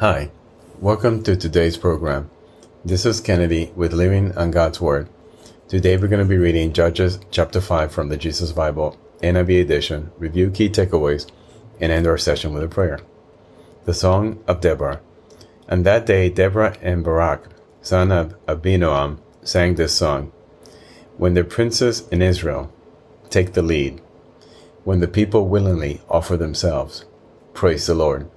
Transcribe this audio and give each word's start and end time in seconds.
Hi, 0.00 0.30
welcome 0.80 1.22
to 1.24 1.36
today's 1.36 1.76
program. 1.76 2.30
This 2.82 3.04
is 3.04 3.20
Kennedy 3.20 3.70
with 3.76 3.92
Living 3.92 4.34
on 4.34 4.50
God's 4.50 4.80
Word. 4.80 5.10
Today 5.68 5.98
we're 5.98 6.08
going 6.08 6.22
to 6.22 6.24
be 6.24 6.38
reading 6.38 6.72
Judges 6.72 7.20
chapter 7.30 7.60
5 7.60 7.92
from 7.92 8.08
the 8.08 8.16
Jesus 8.16 8.50
Bible, 8.50 8.98
NIV 9.22 9.60
edition, 9.60 10.10
review 10.16 10.50
key 10.50 10.70
takeaways, 10.70 11.30
and 11.82 11.92
end 11.92 12.06
our 12.06 12.16
session 12.16 12.54
with 12.54 12.62
a 12.62 12.66
prayer. 12.66 13.00
The 13.84 13.92
Song 13.92 14.42
of 14.48 14.62
Deborah. 14.62 15.02
On 15.68 15.82
that 15.82 16.06
day, 16.06 16.30
Deborah 16.30 16.78
and 16.80 17.04
Barak, 17.04 17.48
son 17.82 18.10
of 18.10 18.34
Abinoam, 18.46 19.18
sang 19.42 19.74
this 19.74 19.94
song. 19.94 20.32
When 21.18 21.34
the 21.34 21.44
princes 21.44 22.08
in 22.08 22.22
Israel 22.22 22.72
take 23.28 23.52
the 23.52 23.60
lead, 23.60 24.00
when 24.84 25.00
the 25.00 25.08
people 25.08 25.46
willingly 25.46 26.00
offer 26.08 26.38
themselves, 26.38 27.04
praise 27.52 27.86
the 27.86 27.94
Lord. 27.94 28.30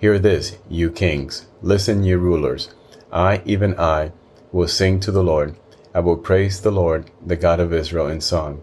Hear 0.00 0.18
this, 0.18 0.56
you 0.66 0.90
kings. 0.90 1.44
Listen, 1.60 2.04
you 2.04 2.16
rulers. 2.16 2.70
I, 3.12 3.42
even 3.44 3.78
I, 3.78 4.12
will 4.50 4.66
sing 4.66 4.98
to 5.00 5.12
the 5.12 5.22
Lord. 5.22 5.56
I 5.94 6.00
will 6.00 6.16
praise 6.16 6.62
the 6.62 6.70
Lord, 6.70 7.10
the 7.24 7.36
God 7.36 7.60
of 7.60 7.74
Israel, 7.74 8.06
in 8.06 8.22
song. 8.22 8.62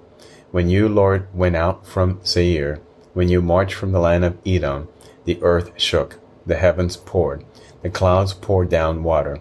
When 0.49 0.67
you, 0.67 0.89
Lord, 0.89 1.27
went 1.35 1.55
out 1.55 1.85
from 1.85 2.19
Seir, 2.23 2.81
when 3.13 3.29
you 3.29 3.43
marched 3.43 3.75
from 3.75 3.91
the 3.91 3.99
land 3.99 4.25
of 4.25 4.39
Edom, 4.47 4.87
the 5.25 5.37
earth 5.43 5.79
shook, 5.79 6.17
the 6.43 6.55
heavens 6.55 6.97
poured, 6.97 7.45
the 7.83 7.91
clouds 7.91 8.33
poured 8.33 8.71
down 8.71 9.03
water, 9.03 9.37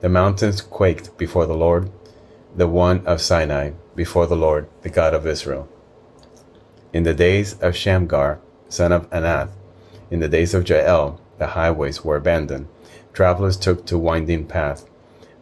the 0.00 0.10
mountains 0.10 0.60
quaked 0.60 1.16
before 1.16 1.46
the 1.46 1.56
Lord, 1.56 1.90
the 2.54 2.68
one 2.68 3.06
of 3.06 3.22
Sinai, 3.22 3.70
before 3.96 4.26
the 4.26 4.36
Lord, 4.36 4.68
the 4.82 4.90
God 4.90 5.14
of 5.14 5.26
Israel. 5.26 5.66
In 6.92 7.04
the 7.04 7.14
days 7.14 7.58
of 7.62 7.74
Shamgar, 7.74 8.38
son 8.68 8.92
of 8.92 9.08
Anath, 9.08 9.52
in 10.10 10.20
the 10.20 10.28
days 10.28 10.52
of 10.52 10.68
Jael, 10.68 11.18
the 11.38 11.48
highways 11.48 12.04
were 12.04 12.16
abandoned. 12.16 12.68
Travelers 13.12 13.56
took 13.56 13.86
to 13.86 13.98
winding 13.98 14.46
paths. 14.46 14.84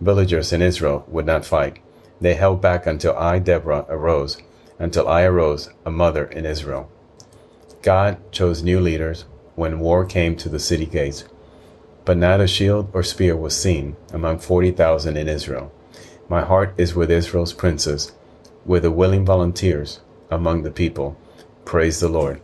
Villagers 0.01 0.53
in 0.53 0.63
Israel 0.63 1.05
would 1.09 1.27
not 1.27 1.45
fight. 1.45 1.79
They 2.21 2.35
held 2.35 2.61
back 2.61 2.87
until 2.87 3.17
I, 3.17 3.39
Deborah, 3.39 3.87
arose, 3.89 4.39
until 4.79 5.09
I 5.09 5.23
arose, 5.23 5.71
a 5.85 5.91
mother 5.91 6.25
in 6.25 6.47
Israel. 6.47 6.91
God 7.83 8.19
chose 8.33 8.63
new 8.63 8.81
leaders 8.81 9.25
when 9.55 9.81
war 9.81 10.05
came 10.05 10.37
to 10.37 10.49
the 10.49 10.59
city 10.59 10.87
gates, 10.87 11.25
but 12.05 12.17
not 12.17 12.41
a 12.41 12.47
shield 12.47 12.91
or 12.93 13.03
spear 13.03 13.37
was 13.37 13.57
seen 13.57 13.97
among 14.13 14.39
40,000 14.39 15.17
in 15.17 15.29
Israel. 15.29 15.73
My 16.29 16.43
heart 16.43 16.75
is 16.77 16.95
with 16.95 17.11
Israel's 17.11 17.53
princes, 17.53 18.13
with 18.65 18.83
the 18.83 18.91
willing 18.91 19.25
volunteers 19.25 20.01
among 20.31 20.63
the 20.63 20.71
people. 20.71 21.17
Praise 21.65 22.01
the 22.01 22.09
Lord. 22.09 22.41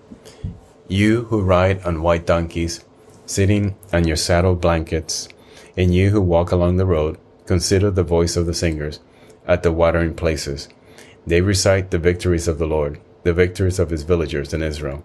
You 0.89 1.25
who 1.25 1.43
ride 1.43 1.83
on 1.85 2.03
white 2.03 2.27
donkeys, 2.27 2.85
sitting 3.27 3.77
on 3.93 4.07
your 4.07 4.17
saddle 4.17 4.55
blankets, 4.55 5.29
and 5.77 5.95
you 5.95 6.11
who 6.11 6.21
walk 6.21 6.53
along 6.53 6.77
the 6.77 6.87
road, 6.87 7.19
consider 7.47 7.91
the 7.91 8.03
voice 8.03 8.37
of 8.37 8.47
the 8.47 8.55
singers 8.55 9.01
at 9.47 9.63
the 9.63 9.73
watering 9.73 10.15
places. 10.15 10.69
They 11.27 11.41
recite 11.41 11.91
the 11.91 11.99
victories 11.99 12.49
of 12.49 12.59
the 12.59 12.67
Lord, 12.67 13.01
the 13.23 13.33
victories 13.33 13.79
of 13.79 13.91
his 13.91 14.03
villagers 14.03 14.53
in 14.53 14.63
Israel. 14.63 15.05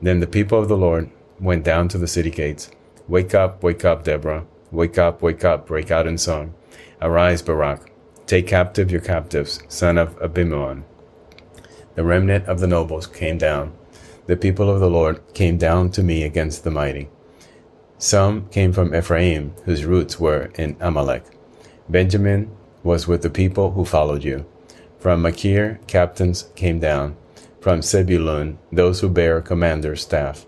Then 0.00 0.20
the 0.20 0.26
people 0.26 0.58
of 0.58 0.68
the 0.68 0.76
Lord 0.76 1.10
went 1.40 1.64
down 1.64 1.88
to 1.88 1.98
the 1.98 2.06
city 2.06 2.30
gates. 2.30 2.70
Wake 3.08 3.34
up, 3.34 3.62
wake 3.62 3.84
up, 3.84 4.04
Deborah. 4.04 4.44
Wake 4.70 4.98
up, 4.98 5.22
wake 5.22 5.44
up, 5.44 5.66
break 5.66 5.90
out 5.90 6.06
in 6.06 6.18
song. 6.18 6.54
Arise, 7.00 7.42
Barak. 7.42 7.92
Take 8.26 8.46
captive 8.46 8.90
your 8.90 9.00
captives, 9.00 9.60
son 9.68 9.98
of 9.98 10.20
Abimelech. 10.20 10.78
The 11.94 12.04
remnant 12.04 12.46
of 12.46 12.60
the 12.60 12.66
nobles 12.66 13.06
came 13.06 13.38
down. 13.38 13.72
The 14.26 14.36
people 14.36 14.70
of 14.70 14.80
the 14.80 14.90
Lord 14.90 15.20
came 15.34 15.58
down 15.58 15.90
to 15.92 16.02
me 16.02 16.24
against 16.24 16.64
the 16.64 16.70
mighty. 16.70 17.08
Some 18.04 18.50
came 18.50 18.74
from 18.74 18.94
Ephraim, 18.94 19.54
whose 19.64 19.86
roots 19.86 20.20
were 20.20 20.50
in 20.58 20.76
Amalek. 20.78 21.24
Benjamin 21.88 22.54
was 22.82 23.08
with 23.08 23.22
the 23.22 23.30
people 23.30 23.70
who 23.70 23.86
followed 23.86 24.22
you. 24.22 24.44
From 24.98 25.22
Machir, 25.22 25.80
captains 25.86 26.50
came 26.54 26.78
down. 26.78 27.16
From 27.62 27.80
Zebulun, 27.80 28.58
those 28.70 29.00
who 29.00 29.08
bear 29.08 29.40
commander's 29.40 30.02
staff. 30.02 30.44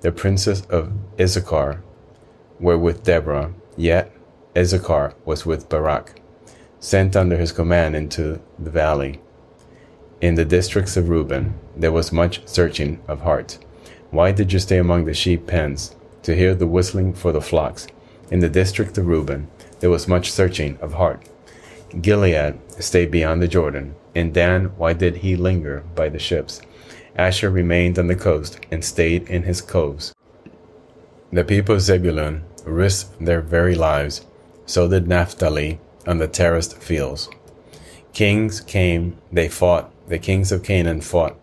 The 0.00 0.10
princes 0.10 0.62
of 0.70 0.90
Issachar 1.20 1.82
were 2.58 2.78
with 2.78 3.04
Deborah, 3.04 3.52
yet 3.76 4.10
Issachar 4.56 5.12
was 5.26 5.44
with 5.44 5.68
Barak, 5.68 6.18
sent 6.80 7.14
under 7.14 7.36
his 7.36 7.52
command 7.52 7.94
into 7.94 8.40
the 8.58 8.70
valley. 8.70 9.20
In 10.22 10.36
the 10.36 10.46
districts 10.46 10.96
of 10.96 11.10
Reuben, 11.10 11.60
there 11.76 11.92
was 11.92 12.10
much 12.10 12.40
searching 12.48 13.02
of 13.06 13.20
heart. 13.20 13.58
Why 14.10 14.32
did 14.32 14.50
you 14.50 14.58
stay 14.58 14.78
among 14.78 15.04
the 15.04 15.12
sheep 15.12 15.46
pens? 15.46 15.94
To 16.26 16.34
hear 16.34 16.56
the 16.56 16.66
whistling 16.66 17.14
for 17.14 17.30
the 17.30 17.40
flocks. 17.40 17.86
In 18.32 18.40
the 18.40 18.48
district 18.48 18.98
of 18.98 19.06
Reuben, 19.06 19.46
there 19.78 19.90
was 19.90 20.08
much 20.08 20.32
searching 20.32 20.76
of 20.80 20.94
heart. 20.94 21.22
Gilead 22.00 22.58
stayed 22.82 23.12
beyond 23.12 23.40
the 23.40 23.46
Jordan. 23.46 23.94
In 24.12 24.32
Dan, 24.32 24.72
why 24.76 24.92
did 24.92 25.18
he 25.18 25.36
linger 25.36 25.84
by 25.94 26.08
the 26.08 26.18
ships? 26.18 26.60
Asher 27.14 27.48
remained 27.48 27.96
on 27.96 28.08
the 28.08 28.16
coast 28.16 28.58
and 28.72 28.84
stayed 28.84 29.28
in 29.28 29.44
his 29.44 29.60
coves. 29.60 30.12
The 31.30 31.44
people 31.44 31.76
of 31.76 31.82
Zebulun 31.82 32.42
risked 32.64 33.24
their 33.24 33.40
very 33.40 33.76
lives. 33.76 34.26
So 34.66 34.88
did 34.88 35.06
Naphtali 35.06 35.78
on 36.08 36.18
the 36.18 36.26
terraced 36.26 36.82
fields. 36.82 37.30
Kings 38.12 38.60
came, 38.60 39.16
they 39.30 39.48
fought. 39.48 39.92
The 40.08 40.18
kings 40.18 40.50
of 40.50 40.64
Canaan 40.64 41.02
fought. 41.02 41.38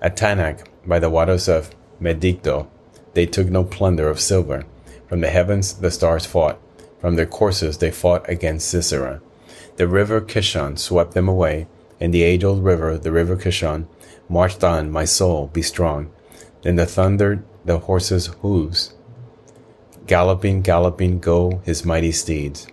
At 0.00 0.16
Taanach, 0.16 0.66
by 0.86 1.00
the 1.00 1.10
waters 1.10 1.50
of 1.50 1.74
Megiddo, 2.00 2.70
they 3.16 3.24
took 3.24 3.48
no 3.48 3.64
plunder 3.64 4.10
of 4.10 4.20
silver. 4.20 4.66
From 5.08 5.22
the 5.22 5.30
heavens 5.30 5.72
the 5.72 5.90
stars 5.90 6.26
fought. 6.26 6.60
From 7.00 7.16
their 7.16 7.24
courses 7.24 7.78
they 7.78 7.90
fought 7.90 8.28
against 8.28 8.68
Sisera. 8.68 9.22
The 9.76 9.88
river 9.88 10.20
Kishon 10.20 10.78
swept 10.78 11.14
them 11.14 11.26
away, 11.26 11.66
and 11.98 12.12
the 12.12 12.22
age 12.22 12.44
old 12.44 12.62
river, 12.62 12.98
the 12.98 13.10
river 13.10 13.34
Kishon, 13.34 13.86
marched 14.28 14.62
on, 14.62 14.90
my 14.90 15.06
soul, 15.06 15.46
be 15.46 15.62
strong. 15.62 16.12
Then 16.60 16.76
the 16.76 16.84
thundered 16.84 17.42
the 17.64 17.78
horses' 17.78 18.26
hooves. 18.42 18.94
Galloping, 20.06 20.60
galloping 20.60 21.18
go 21.18 21.62
his 21.64 21.86
mighty 21.86 22.12
steeds. 22.12 22.66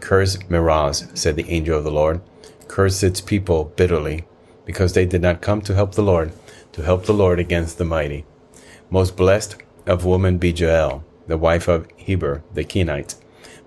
Curse 0.00 0.38
Meroz, 0.48 1.16
said 1.16 1.36
the 1.36 1.48
angel 1.48 1.78
of 1.78 1.84
the 1.84 1.92
Lord. 1.92 2.20
Curse 2.66 3.04
its 3.04 3.20
people 3.20 3.72
bitterly, 3.76 4.24
because 4.64 4.92
they 4.92 5.06
did 5.06 5.22
not 5.22 5.40
come 5.40 5.62
to 5.62 5.74
help 5.74 5.94
the 5.94 6.02
Lord, 6.02 6.32
to 6.72 6.82
help 6.82 7.06
the 7.06 7.14
Lord 7.14 7.38
against 7.38 7.78
the 7.78 7.84
mighty. 7.84 8.24
Most 8.90 9.16
blessed 9.16 9.56
of 9.86 10.04
woman 10.04 10.38
be 10.38 10.50
Jael, 10.50 11.04
the 11.26 11.38
wife 11.38 11.68
of 11.68 11.86
Heber 11.96 12.42
the 12.52 12.64
Kenite, 12.64 13.16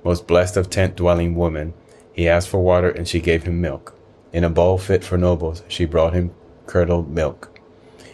most 0.03 0.27
blessed 0.27 0.57
of 0.57 0.69
tent 0.69 0.95
dwelling 0.95 1.35
woman. 1.35 1.73
He 2.13 2.27
asked 2.27 2.49
for 2.49 2.63
water, 2.63 2.89
and 2.89 3.07
she 3.07 3.19
gave 3.19 3.43
him 3.43 3.61
milk. 3.61 3.95
In 4.33 4.43
a 4.43 4.49
bowl 4.49 4.77
fit 4.77 5.03
for 5.03 5.17
nobles, 5.17 5.63
she 5.67 5.85
brought 5.85 6.13
him 6.13 6.33
curdled 6.65 7.09
milk. 7.09 7.59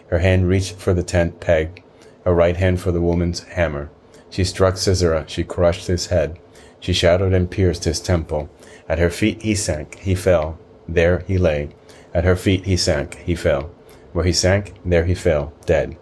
Her 0.08 0.18
hand 0.18 0.48
reached 0.48 0.76
for 0.76 0.94
the 0.94 1.02
tent 1.02 1.40
peg, 1.40 1.82
her 2.24 2.34
right 2.34 2.56
hand 2.56 2.80
for 2.80 2.92
the 2.92 3.00
woman's 3.00 3.44
hammer. 3.44 3.90
She 4.30 4.44
struck 4.44 4.76
Sisera, 4.76 5.24
she 5.26 5.44
crushed 5.44 5.86
his 5.86 6.06
head. 6.06 6.38
She 6.80 6.92
shattered 6.92 7.32
and 7.32 7.50
pierced 7.50 7.84
his 7.84 8.00
temple. 8.00 8.50
At 8.88 8.98
her 8.98 9.10
feet 9.10 9.42
he 9.42 9.54
sank, 9.54 9.98
he 10.00 10.14
fell. 10.14 10.58
There 10.86 11.20
he 11.20 11.38
lay. 11.38 11.70
At 12.12 12.24
her 12.24 12.36
feet 12.36 12.64
he 12.64 12.76
sank, 12.76 13.16
he 13.24 13.34
fell. 13.34 13.70
Where 14.12 14.24
he 14.24 14.32
sank, 14.32 14.74
there 14.84 15.04
he 15.04 15.14
fell, 15.14 15.52
dead. 15.66 15.96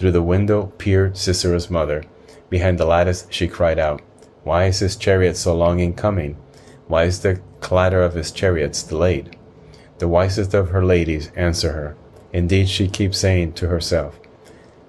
Through 0.00 0.12
the 0.12 0.22
window 0.22 0.72
peered 0.78 1.18
Sisera's 1.18 1.68
mother. 1.68 2.04
Behind 2.48 2.78
the 2.78 2.86
lattice 2.86 3.26
she 3.28 3.46
cried 3.46 3.78
out, 3.78 4.00
Why 4.44 4.64
is 4.64 4.78
his 4.78 4.96
chariot 4.96 5.36
so 5.36 5.54
long 5.54 5.78
in 5.78 5.92
coming? 5.92 6.38
Why 6.86 7.04
is 7.04 7.20
the 7.20 7.38
clatter 7.60 8.02
of 8.02 8.14
his 8.14 8.32
chariots 8.32 8.82
delayed? 8.82 9.36
The 9.98 10.08
wisest 10.08 10.54
of 10.54 10.70
her 10.70 10.82
ladies 10.82 11.30
answer 11.36 11.72
her. 11.72 11.98
Indeed, 12.32 12.70
she 12.70 12.88
keeps 12.88 13.18
saying 13.18 13.52
to 13.54 13.68
herself, 13.68 14.18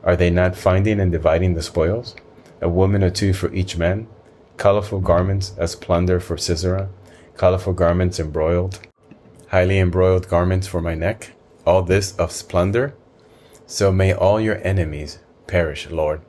Are 0.02 0.16
they 0.16 0.30
not 0.30 0.56
finding 0.56 1.02
and 1.02 1.12
dividing 1.12 1.56
the 1.56 1.62
spoils? 1.62 2.16
A 2.62 2.70
woman 2.70 3.04
or 3.04 3.10
two 3.10 3.34
for 3.34 3.54
each 3.54 3.76
man? 3.76 4.08
Colorful 4.56 5.02
garments 5.02 5.54
as 5.58 5.76
plunder 5.76 6.22
for 6.22 6.38
Sisera? 6.38 6.88
Colorful 7.36 7.74
garments 7.74 8.18
embroiled? 8.18 8.80
Highly 9.50 9.78
embroiled 9.78 10.30
garments 10.30 10.68
for 10.68 10.80
my 10.80 10.96
neck? 10.96 11.32
All 11.66 11.82
this 11.82 12.16
of 12.16 12.32
splendor? 12.32 12.96
So 13.72 13.90
may 13.90 14.14
all 14.14 14.42
your 14.42 14.60
enemies 14.68 15.20
perish, 15.48 15.90
Lord. 15.90 16.20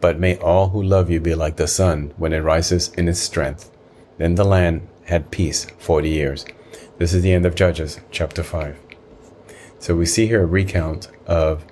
But 0.00 0.18
may 0.18 0.36
all 0.38 0.70
who 0.70 0.82
love 0.82 1.08
you 1.08 1.20
be 1.20 1.32
like 1.32 1.58
the 1.58 1.68
sun 1.68 2.12
when 2.16 2.32
it 2.32 2.40
rises 2.40 2.88
in 2.94 3.06
its 3.06 3.20
strength. 3.20 3.70
Then 4.18 4.34
the 4.34 4.42
land 4.42 4.88
had 5.04 5.30
peace 5.30 5.68
forty 5.78 6.08
years. 6.10 6.44
This 6.98 7.14
is 7.14 7.22
the 7.22 7.32
end 7.32 7.46
of 7.46 7.54
Judges, 7.54 8.00
chapter 8.10 8.42
5. 8.42 8.76
So 9.78 9.94
we 9.94 10.06
see 10.06 10.26
here 10.26 10.42
a 10.42 10.46
recount 10.46 11.08
of 11.24 11.64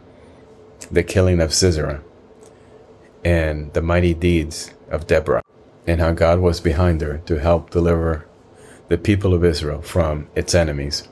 the 0.92 1.02
killing 1.02 1.40
of 1.40 1.52
Sisera 1.52 2.00
and 3.24 3.72
the 3.72 3.82
mighty 3.82 4.14
deeds 4.14 4.74
of 4.92 5.08
Deborah 5.08 5.42
and 5.88 6.00
how 6.00 6.12
God 6.12 6.38
was 6.38 6.60
behind 6.60 7.00
her 7.00 7.18
to 7.26 7.40
help 7.40 7.70
deliver 7.70 8.28
the 8.88 8.98
people 8.98 9.34
of 9.34 9.44
Israel 9.44 9.82
from 9.82 10.28
its 10.36 10.54
enemies. 10.54 11.08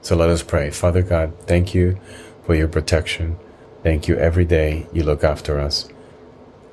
So 0.00 0.16
let 0.16 0.30
us 0.30 0.42
pray. 0.42 0.70
Father 0.70 1.02
God, 1.02 1.34
thank 1.46 1.74
you 1.74 2.00
for 2.46 2.54
your 2.54 2.68
protection. 2.68 3.36
Thank 3.82 4.06
you 4.06 4.16
every 4.16 4.44
day 4.44 4.86
you 4.92 5.02
look 5.02 5.24
after 5.24 5.58
us. 5.58 5.88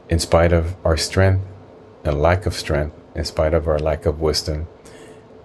In 0.07 0.19
spite 0.19 0.53
of 0.53 0.75
our 0.85 0.97
strength 0.97 1.43
and 2.03 2.21
lack 2.21 2.45
of 2.45 2.53
strength, 2.53 2.95
in 3.15 3.25
spite 3.25 3.55
of 3.55 3.67
our 3.67 3.79
lack 3.79 4.05
of 4.05 4.21
wisdom, 4.21 4.67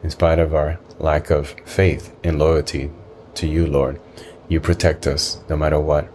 in 0.03 0.11
spite 0.11 0.39
of 0.39 0.55
our 0.55 0.79
lack 0.99 1.31
of 1.31 1.57
faith 1.65 2.15
and 2.23 2.39
loyalty 2.39 2.91
to 3.35 3.47
you, 3.47 3.67
Lord. 3.67 4.01
You 4.49 4.61
protect 4.61 5.07
us 5.07 5.41
no 5.49 5.57
matter 5.57 5.81
what. 5.81 6.09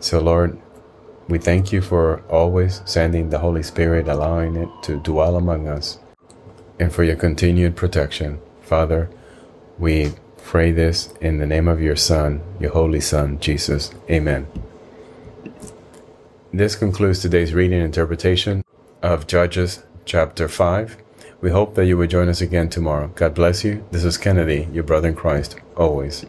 So, 0.00 0.20
Lord, 0.20 0.60
we 1.28 1.38
thank 1.38 1.72
you 1.72 1.80
for 1.80 2.22
always 2.28 2.82
sending 2.84 3.30
the 3.30 3.38
Holy 3.38 3.62
Spirit, 3.62 4.08
allowing 4.08 4.56
it 4.56 4.68
to 4.82 4.98
dwell 4.98 5.36
among 5.36 5.68
us, 5.68 5.98
and 6.78 6.92
for 6.92 7.04
your 7.04 7.16
continued 7.16 7.76
protection. 7.76 8.40
Father, 8.62 9.10
we 9.78 10.12
pray 10.46 10.70
this 10.70 11.12
in 11.20 11.38
the 11.38 11.46
name 11.46 11.66
of 11.66 11.82
your 11.82 11.96
Son, 11.96 12.40
your 12.60 12.70
Holy 12.70 13.00
Son, 13.00 13.36
Jesus. 13.40 13.92
Amen. 14.08 14.46
This 16.52 16.76
concludes 16.76 17.18
today's 17.18 17.52
reading 17.52 17.78
and 17.78 17.86
interpretation 17.86 18.64
of 19.02 19.26
Judges 19.26 19.82
chapter 20.04 20.46
5. 20.46 20.98
We 21.40 21.50
hope 21.50 21.74
that 21.74 21.86
you 21.86 21.96
will 21.96 22.06
join 22.06 22.28
us 22.28 22.40
again 22.40 22.68
tomorrow. 22.68 23.10
God 23.16 23.34
bless 23.34 23.64
you. 23.64 23.84
This 23.90 24.04
is 24.04 24.16
Kennedy, 24.16 24.68
your 24.72 24.84
brother 24.84 25.08
in 25.08 25.16
Christ, 25.16 25.56
always. 25.76 26.24